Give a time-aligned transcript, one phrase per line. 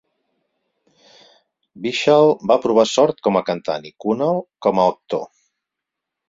[1.83, 5.23] Vishal va provar sort com a cantant i Kunal, com a actor.